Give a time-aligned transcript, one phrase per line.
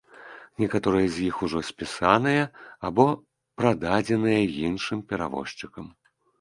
[0.61, 2.43] Некаторыя з іх ужо спісаныя
[2.91, 3.05] або
[3.61, 4.41] прададзеныя
[4.73, 5.85] іншым перавозчыкам.